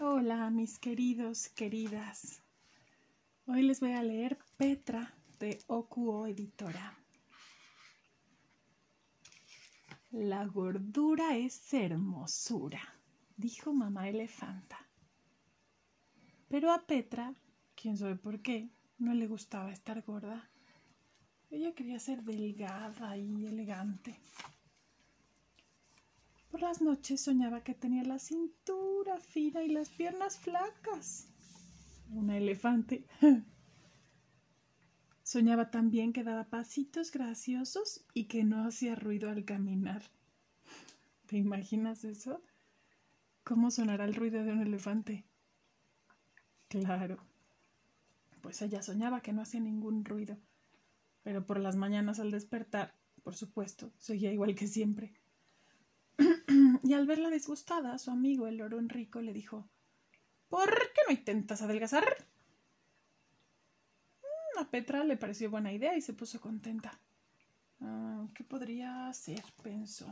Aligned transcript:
Hola, 0.00 0.48
mis 0.50 0.78
queridos, 0.78 1.48
queridas. 1.48 2.40
Hoy 3.46 3.62
les 3.62 3.80
voy 3.80 3.94
a 3.94 4.02
leer 4.04 4.38
Petra 4.56 5.12
de 5.40 5.58
Okuo 5.66 6.28
Editora. 6.28 6.96
La 10.12 10.46
gordura 10.46 11.36
es 11.36 11.74
hermosura, 11.74 12.80
dijo 13.36 13.72
mamá 13.72 14.08
elefanta. 14.08 14.78
Pero 16.46 16.70
a 16.70 16.86
Petra, 16.86 17.34
quién 17.74 17.96
sabe 17.96 18.14
por 18.14 18.40
qué, 18.40 18.70
no 18.98 19.14
le 19.14 19.26
gustaba 19.26 19.72
estar 19.72 20.02
gorda. 20.02 20.48
Ella 21.50 21.74
quería 21.74 21.98
ser 21.98 22.22
delgada 22.22 23.16
y 23.16 23.46
elegante. 23.46 24.20
Por 26.58 26.66
las 26.66 26.82
noches 26.82 27.20
soñaba 27.20 27.62
que 27.62 27.72
tenía 27.72 28.02
la 28.02 28.18
cintura 28.18 29.20
fina 29.20 29.62
y 29.62 29.68
las 29.68 29.90
piernas 29.90 30.40
flacas. 30.40 31.28
Una 32.10 32.36
elefante. 32.36 33.06
Soñaba 35.22 35.70
también 35.70 36.12
que 36.12 36.24
daba 36.24 36.50
pasitos 36.50 37.12
graciosos 37.12 38.04
y 38.12 38.24
que 38.24 38.42
no 38.42 38.66
hacía 38.66 38.96
ruido 38.96 39.30
al 39.30 39.44
caminar. 39.44 40.02
¿Te 41.28 41.36
imaginas 41.36 42.02
eso? 42.02 42.42
¿Cómo 43.44 43.70
sonará 43.70 44.04
el 44.04 44.16
ruido 44.16 44.42
de 44.42 44.50
un 44.50 44.60
elefante? 44.60 45.24
Claro. 46.66 47.18
Pues 48.42 48.62
ella 48.62 48.82
soñaba 48.82 49.20
que 49.20 49.32
no 49.32 49.42
hacía 49.42 49.60
ningún 49.60 50.04
ruido. 50.04 50.36
Pero 51.22 51.46
por 51.46 51.60
las 51.60 51.76
mañanas 51.76 52.18
al 52.18 52.32
despertar, 52.32 52.96
por 53.22 53.36
supuesto, 53.36 53.92
seguía 53.96 54.32
igual 54.32 54.56
que 54.56 54.66
siempre. 54.66 55.14
y 56.84 56.94
al 56.94 57.06
verla 57.06 57.30
disgustada, 57.30 57.98
su 57.98 58.10
amigo 58.10 58.46
el 58.46 58.56
loro 58.56 58.78
Enrico 58.78 59.20
le 59.20 59.32
dijo 59.32 59.68
¿Por 60.48 60.70
qué 60.70 61.00
no 61.06 61.12
intentas 61.12 61.62
adelgazar? 61.62 62.04
Mm, 64.22 64.58
a 64.60 64.70
Petra 64.70 65.04
le 65.04 65.16
pareció 65.16 65.50
buena 65.50 65.72
idea 65.72 65.96
y 65.96 66.00
se 66.00 66.14
puso 66.14 66.40
contenta. 66.40 66.98
Ah, 67.80 68.26
¿Qué 68.34 68.44
podría 68.44 69.08
hacer? 69.08 69.42
pensó. 69.62 70.06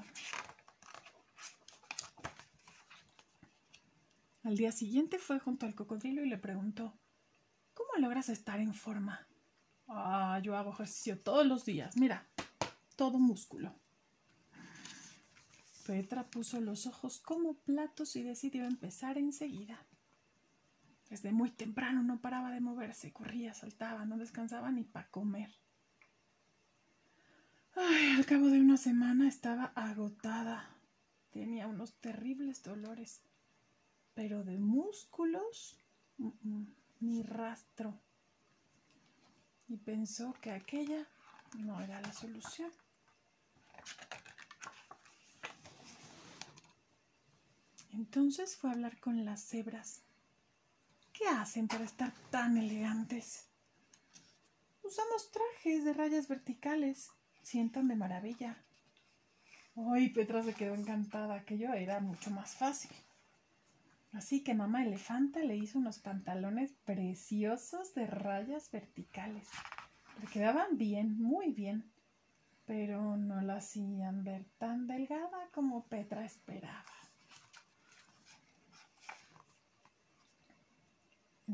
Al 4.45 4.57
día 4.57 4.71
siguiente 4.71 5.19
fue 5.19 5.41
junto 5.41 5.67
al 5.67 5.75
cocodrilo 5.75 6.25
y 6.25 6.29
le 6.29 6.39
preguntó 6.39 6.97
¿Cómo 7.75 7.91
logras 7.99 8.29
estar 8.29 8.61
en 8.61 8.75
forma? 8.75 9.27
Ah, 9.89 10.41
yo 10.43 10.57
hago 10.57 10.73
ejercicio 10.73 11.21
todos 11.21 11.47
los 11.47 11.65
días. 11.65 11.97
Mira, 11.97 12.29
todo 12.97 13.19
músculo. 13.19 13.75
Petra 15.87 16.29
puso 16.29 16.61
los 16.61 16.89
ojos 16.89 17.21
como 17.21 17.55
platos 17.55 18.17
y 18.17 18.23
decidió 18.25 18.65
empezar 18.65 19.19
enseguida. 19.19 19.87
Desde 21.09 21.31
muy 21.31 21.51
temprano 21.53 22.03
no 22.03 22.21
paraba 22.21 22.51
de 22.51 22.61
moverse, 22.61 23.13
corría, 23.13 23.55
saltaba, 23.55 24.05
no 24.05 24.19
descansaba 24.19 24.73
ni 24.73 24.83
para 24.83 25.09
comer. 25.11 25.55
Ay, 27.77 28.17
al 28.17 28.27
cabo 28.27 28.49
de 28.49 28.59
una 28.59 28.77
semana 28.77 29.29
estaba 29.29 29.67
agotada. 29.77 30.69
Tenía 31.31 31.69
unos 31.69 31.95
terribles 32.01 32.65
dolores, 32.65 33.23
pero 34.15 34.43
de 34.43 34.59
músculos 34.59 35.79
ni 36.99 37.23
rastro. 37.23 38.01
Y 39.69 39.77
pensó 39.77 40.33
que 40.41 40.51
aquella 40.51 41.07
no 41.59 41.81
era 41.81 42.01
la 42.01 42.13
solución. 42.13 42.73
Entonces 47.97 48.57
fue 48.57 48.69
a 48.69 48.75
hablar 48.75 49.01
con 49.01 49.25
las 49.25 49.41
cebras. 49.43 50.03
¿Qué 51.15 51.27
hacen 51.29 51.67
para 51.67 51.85
estar 51.85 52.13
tan 52.31 52.59
elegantes? 52.59 53.49
Usamos 54.83 55.31
trajes 55.31 55.83
de 55.83 55.95
rayas 55.95 56.29
verticales. 56.29 57.11
Sientan 57.43 57.89
de 57.89 57.97
maravilla. 57.97 58.63
Ay, 59.77 60.11
Petra 60.11 60.43
se 60.43 60.53
quedó 60.53 60.75
encantada. 60.75 61.37
Aquello 61.37 61.73
era 61.73 62.01
mucho 62.01 62.31
más 62.31 62.55
fácil. 62.55 62.91
Así 64.13 64.45
que 64.45 64.53
mamá 64.53 64.85
elefanta 64.85 65.41
le 65.41 65.57
hizo 65.57 65.79
unos 65.79 65.99
pantalones 65.99 66.73
preciosos 66.85 67.95
de 67.95 68.07
rayas 68.07 68.71
verticales. 68.71 69.49
Le 70.21 70.27
quedaban 70.27 70.77
bien, 70.77 71.19
muy 71.19 71.53
bien, 71.53 71.91
pero 72.67 73.17
no 73.17 73.41
la 73.41 73.57
hacían 73.57 74.23
ver 74.23 74.45
tan 74.59 74.87
delgada 74.87 75.49
como 75.53 75.87
Petra 75.87 76.27
esperaba. 76.27 76.96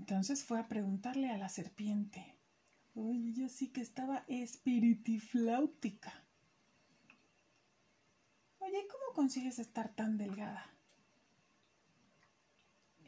Entonces 0.03 0.43
fue 0.43 0.59
a 0.59 0.67
preguntarle 0.67 1.31
a 1.31 1.39
la 1.39 1.49
serpiente. 1.49 2.35
Oye, 2.97 3.33
yo 3.35 3.49
sí 3.49 3.69
que 3.69 3.81
estaba 3.81 4.25
espiritifláutica. 4.27 6.13
Oye, 8.59 8.85
¿cómo 8.91 9.15
consigues 9.15 9.61
estar 9.61 9.95
tan 9.95 10.19
delgada? 10.19 10.67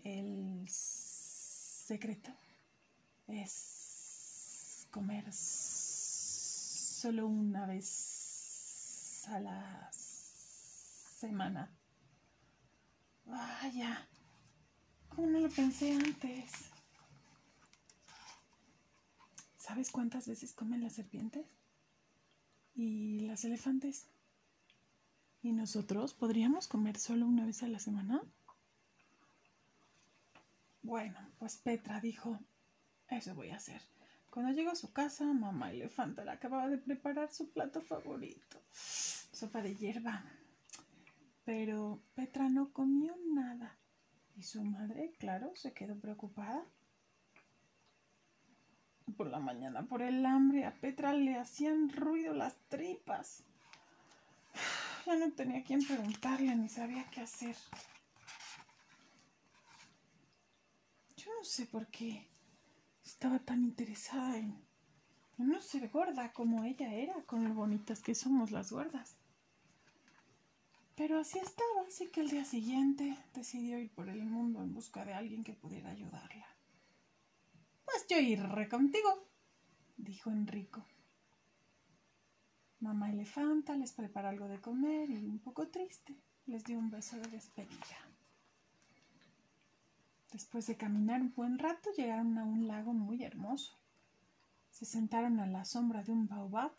El 0.04 0.68
secreto 0.68 2.30
es 3.26 4.86
comer 4.92 5.24
solo 5.32 7.26
una 7.26 7.66
vez 7.66 9.26
a 9.30 9.40
la 9.40 9.90
semana. 9.92 11.76
Vaya, 13.24 14.06
¿cómo 15.08 15.26
no 15.26 15.40
lo 15.40 15.50
pensé 15.50 15.90
antes? 15.90 16.73
¿Sabes 19.64 19.90
cuántas 19.90 20.28
veces 20.28 20.52
comen 20.52 20.82
las 20.82 20.92
serpientes? 20.92 21.46
¿Y 22.74 23.20
las 23.20 23.46
elefantes? 23.46 24.08
¿Y 25.40 25.52
nosotros 25.52 26.12
podríamos 26.12 26.68
comer 26.68 26.98
solo 26.98 27.24
una 27.24 27.46
vez 27.46 27.62
a 27.62 27.68
la 27.68 27.78
semana? 27.78 28.20
Bueno, 30.82 31.18
pues 31.38 31.56
Petra 31.56 31.98
dijo, 31.98 32.38
eso 33.08 33.34
voy 33.34 33.52
a 33.52 33.56
hacer. 33.56 33.80
Cuando 34.28 34.52
llegó 34.52 34.70
a 34.70 34.76
su 34.76 34.92
casa, 34.92 35.24
mamá 35.24 35.70
elefanta 35.70 36.26
le 36.26 36.32
acababa 36.32 36.68
de 36.68 36.76
preparar 36.76 37.32
su 37.32 37.50
plato 37.50 37.80
favorito, 37.80 38.60
sopa 38.70 39.62
de 39.62 39.76
hierba. 39.76 40.26
Pero 41.46 42.02
Petra 42.14 42.50
no 42.50 42.70
comió 42.70 43.16
nada. 43.32 43.78
Y 44.36 44.42
su 44.42 44.62
madre, 44.62 45.14
claro, 45.18 45.56
se 45.56 45.72
quedó 45.72 45.98
preocupada. 45.98 46.66
Por 49.16 49.28
la 49.28 49.38
mañana, 49.38 49.86
por 49.86 50.02
el 50.02 50.26
hambre, 50.26 50.64
a 50.64 50.74
Petra 50.74 51.12
le 51.12 51.36
hacían 51.36 51.88
ruido 51.90 52.34
las 52.34 52.56
tripas. 52.68 53.42
Ya 55.06 55.16
no 55.16 55.30
tenía 55.32 55.62
quien 55.62 55.86
preguntarle 55.86 56.56
ni 56.56 56.66
sabía 56.70 57.04
qué 57.10 57.20
hacer. 57.20 57.54
Yo 61.18 61.30
no 61.38 61.44
sé 61.44 61.66
por 61.66 61.86
qué 61.88 62.26
estaba 63.04 63.38
tan 63.38 63.64
interesada 63.64 64.38
en 64.38 64.64
no 65.36 65.60
ser 65.60 65.90
gorda 65.90 66.32
como 66.32 66.64
ella 66.64 66.92
era, 66.94 67.14
con 67.26 67.44
lo 67.44 67.54
bonitas 67.54 68.02
que 68.02 68.14
somos 68.14 68.50
las 68.50 68.72
gordas. 68.72 69.16
Pero 70.96 71.18
así 71.18 71.38
estaba, 71.38 71.86
así 71.86 72.08
que 72.08 72.20
el 72.20 72.30
día 72.30 72.44
siguiente 72.44 73.18
decidió 73.34 73.78
ir 73.78 73.90
por 73.90 74.08
el 74.08 74.24
mundo 74.24 74.62
en 74.62 74.72
busca 74.72 75.04
de 75.04 75.12
alguien 75.12 75.42
que 75.44 75.52
pudiera 75.52 75.90
ayudarla. 75.90 76.46
Pues 77.84 78.06
yo 78.08 78.18
iré 78.18 78.68
contigo, 78.68 79.28
dijo 79.96 80.30
Enrico. 80.30 80.84
Mamá 82.80 83.10
elefanta 83.10 83.76
les 83.76 83.92
preparó 83.92 84.28
algo 84.28 84.48
de 84.48 84.60
comer 84.60 85.10
y 85.10 85.26
un 85.26 85.38
poco 85.38 85.68
triste 85.68 86.14
les 86.46 86.64
dio 86.64 86.78
un 86.78 86.90
beso 86.90 87.16
de 87.16 87.28
despedida. 87.28 87.98
Después 90.32 90.66
de 90.66 90.76
caminar 90.76 91.22
un 91.22 91.32
buen 91.32 91.58
rato 91.58 91.90
llegaron 91.96 92.36
a 92.38 92.44
un 92.44 92.66
lago 92.66 92.92
muy 92.92 93.22
hermoso. 93.22 93.78
Se 94.70 94.84
sentaron 94.84 95.38
a 95.40 95.46
la 95.46 95.64
sombra 95.64 96.02
de 96.02 96.12
un 96.12 96.26
baobab 96.26 96.72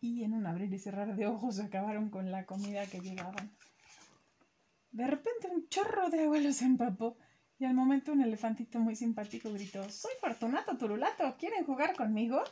y 0.00 0.22
en 0.22 0.32
un 0.32 0.46
abrir 0.46 0.72
y 0.72 0.78
cerrar 0.78 1.16
de 1.16 1.26
ojos 1.26 1.58
acabaron 1.58 2.08
con 2.08 2.30
la 2.30 2.46
comida 2.46 2.86
que 2.86 3.00
llevaban. 3.00 3.50
De 4.92 5.06
repente 5.06 5.48
un 5.52 5.68
chorro 5.68 6.08
de 6.08 6.22
agua 6.22 6.38
los 6.38 6.62
empapó 6.62 7.16
y 7.60 7.66
al 7.66 7.74
momento 7.74 8.12
un 8.12 8.22
elefantito 8.22 8.80
muy 8.80 8.96
simpático 8.96 9.52
gritó 9.52 9.86
Soy 9.90 10.12
Fortunato 10.18 10.78
Turulato, 10.78 11.36
¿quieren 11.38 11.66
jugar 11.66 11.94
conmigo? 11.94 12.42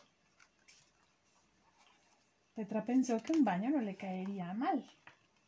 Petra 2.55 2.85
pensó 2.85 3.23
que 3.23 3.33
un 3.33 3.43
baño 3.43 3.71
no 3.71 3.81
le 3.81 3.97
caería 3.97 4.53
mal. 4.53 4.85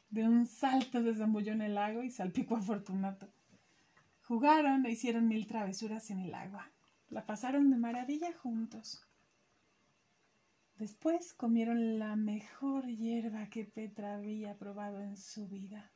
De 0.08 0.26
un 0.26 0.46
salto 0.46 1.02
se 1.02 1.14
zambulló 1.14 1.52
en 1.52 1.60
el 1.60 1.74
lago 1.74 2.02
y 2.02 2.10
salpicó 2.10 2.56
a 2.56 2.62
Fortunato. 2.62 3.28
Jugaron 4.22 4.86
e 4.86 4.92
hicieron 4.92 5.28
mil 5.28 5.46
travesuras 5.46 6.10
en 6.10 6.20
el 6.20 6.34
agua. 6.34 6.70
La 7.10 7.26
pasaron 7.26 7.70
de 7.70 7.76
maravilla 7.76 8.32
juntos. 8.32 9.06
Después 10.78 11.34
comieron 11.34 11.98
la 11.98 12.16
mejor 12.16 12.86
hierba 12.86 13.50
que 13.50 13.66
Petra 13.66 14.14
había 14.14 14.56
probado 14.56 15.02
en 15.02 15.18
su 15.18 15.48
vida. 15.48 15.92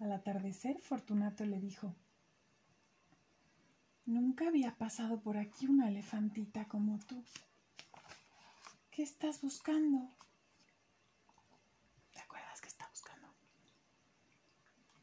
Al 0.00 0.12
atardecer, 0.12 0.80
Fortunato 0.80 1.44
le 1.44 1.60
dijo, 1.60 1.94
Nunca 4.06 4.48
había 4.48 4.74
pasado 4.76 5.20
por 5.20 5.36
aquí 5.36 5.66
una 5.66 5.88
elefantita 5.88 6.66
como 6.66 6.98
tú. 6.98 7.22
¿Qué 8.90 9.02
estás 9.02 9.42
buscando? 9.42 10.08
¿Te 12.12 12.18
acuerdas 12.18 12.60
qué 12.62 12.68
está 12.68 12.88
buscando? 12.88 13.28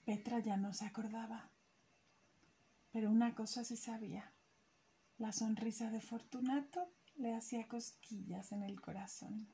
Petra 0.04 0.40
ya 0.40 0.58
no 0.58 0.74
se 0.74 0.86
acordaba. 0.86 1.52
Pero 2.92 3.12
una 3.12 3.36
cosa 3.36 3.64
se 3.64 3.78
sabía. 3.78 4.34
La 5.20 5.32
sonrisa 5.32 5.92
de 5.92 6.02
Fortunato 6.02 6.92
le 7.16 7.36
hacía 7.36 7.68
cosquillas 7.68 8.52
en 8.52 8.64
el 8.64 8.82
corazón. 8.82 9.48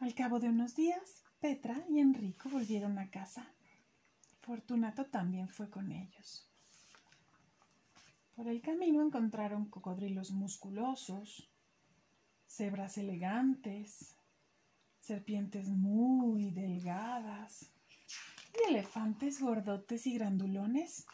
Al 0.00 0.14
cabo 0.14 0.38
de 0.38 0.48
unos 0.48 0.74
días, 0.74 1.27
Petra 1.40 1.84
y 1.88 2.00
Enrico 2.00 2.48
volvieron 2.48 2.98
a 2.98 3.10
casa. 3.10 3.46
Fortunato 4.40 5.06
también 5.06 5.48
fue 5.48 5.70
con 5.70 5.92
ellos. 5.92 6.48
Por 8.34 8.48
el 8.48 8.60
camino 8.60 9.02
encontraron 9.02 9.66
cocodrilos 9.66 10.30
musculosos, 10.30 11.48
cebras 12.46 12.98
elegantes, 12.98 14.16
serpientes 14.98 15.68
muy 15.68 16.50
delgadas 16.50 17.70
y 18.54 18.68
elefantes 18.70 19.40
gordotes 19.40 20.06
y 20.06 20.14
grandulones. 20.14 21.06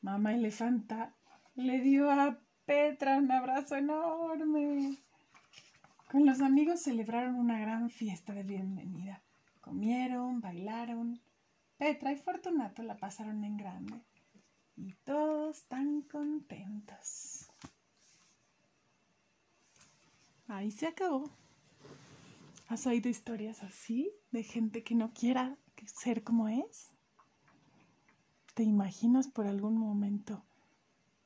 Mamá 0.00 0.34
elefanta 0.34 1.14
le 1.54 1.80
dio 1.80 2.10
a 2.10 2.38
Petra 2.64 3.18
un 3.18 3.30
abrazo 3.32 3.74
enorme. 3.74 4.96
Con 6.10 6.26
los 6.26 6.40
amigos 6.40 6.82
celebraron 6.82 7.36
una 7.36 7.60
gran 7.60 7.88
fiesta 7.88 8.32
de 8.32 8.42
bienvenida. 8.42 9.22
Comieron, 9.60 10.40
bailaron. 10.40 11.20
Petra 11.78 12.10
y 12.10 12.16
Fortunato 12.16 12.82
la 12.82 12.96
pasaron 12.96 13.44
en 13.44 13.56
grande. 13.56 14.02
Y 14.76 14.94
todos 15.04 15.62
tan 15.68 16.02
contentos. 16.02 17.48
Ahí 20.48 20.72
se 20.72 20.88
acabó. 20.88 21.30
¿Has 22.66 22.88
oído 22.88 23.08
historias 23.08 23.62
así 23.62 24.10
de 24.32 24.42
gente 24.42 24.82
que 24.82 24.96
no 24.96 25.12
quiera 25.12 25.58
ser 25.86 26.24
como 26.24 26.48
es? 26.48 26.90
¿Te 28.54 28.64
imaginas 28.64 29.28
por 29.28 29.46
algún 29.46 29.78
momento 29.78 30.42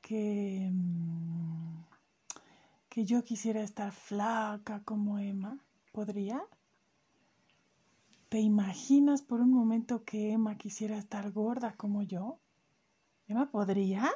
que, 0.03 0.69
mm, 0.71 1.94
que 2.95 3.05
yo 3.05 3.25
quisiera 3.25 3.61
estar 3.61 3.91
flaca 3.91 4.85
como 4.85 5.19
Emma? 5.19 5.59
¿Podría? 5.91 6.41
¿Te 8.29 8.39
imaginas 8.39 9.21
por 9.21 9.41
un 9.41 9.51
momento 9.51 10.05
que 10.05 10.31
Emma 10.31 10.57
quisiera 10.57 10.97
estar 10.97 11.33
gorda 11.33 11.75
como 11.77 12.05
yo? 12.05 12.39
¿Emma 13.27 13.51
podría? 13.51 14.13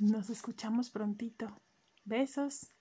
Nos 0.00 0.28
escuchamos 0.30 0.90
prontito. 0.90 1.56
Besos. 2.04 2.73